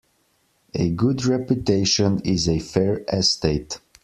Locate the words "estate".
3.13-3.79